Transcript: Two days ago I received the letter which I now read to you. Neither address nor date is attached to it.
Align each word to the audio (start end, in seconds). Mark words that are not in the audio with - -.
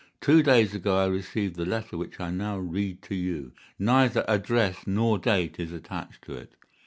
Two 0.19 0.41
days 0.41 0.73
ago 0.73 0.97
I 0.97 1.05
received 1.05 1.55
the 1.57 1.63
letter 1.63 1.95
which 1.95 2.19
I 2.19 2.31
now 2.31 2.57
read 2.57 3.03
to 3.03 3.13
you. 3.13 3.51
Neither 3.77 4.25
address 4.27 4.87
nor 4.87 5.19
date 5.19 5.59
is 5.59 5.71
attached 5.71 6.23
to 6.23 6.33
it. 6.33 6.55